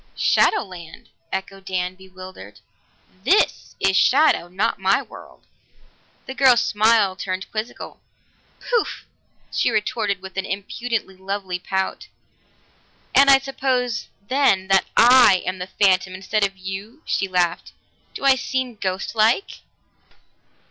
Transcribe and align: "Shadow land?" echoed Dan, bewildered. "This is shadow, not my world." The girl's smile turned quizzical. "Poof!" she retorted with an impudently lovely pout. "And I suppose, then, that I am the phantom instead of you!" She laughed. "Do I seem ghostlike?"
"Shadow 0.15 0.63
land?" 0.63 1.09
echoed 1.31 1.63
Dan, 1.65 1.93
bewildered. 1.93 2.59
"This 3.23 3.75
is 3.79 3.95
shadow, 3.95 4.47
not 4.47 4.79
my 4.79 4.99
world." 5.03 5.43
The 6.25 6.33
girl's 6.33 6.61
smile 6.61 7.15
turned 7.15 7.51
quizzical. 7.51 7.99
"Poof!" 8.59 9.05
she 9.51 9.69
retorted 9.69 10.19
with 10.19 10.37
an 10.37 10.45
impudently 10.47 11.15
lovely 11.17 11.59
pout. 11.59 12.07
"And 13.13 13.29
I 13.29 13.37
suppose, 13.37 14.07
then, 14.27 14.69
that 14.69 14.85
I 14.97 15.43
am 15.45 15.59
the 15.59 15.67
phantom 15.67 16.15
instead 16.15 16.43
of 16.43 16.57
you!" 16.57 17.03
She 17.05 17.27
laughed. 17.27 17.71
"Do 18.15 18.25
I 18.25 18.33
seem 18.37 18.77
ghostlike?" 18.77 19.59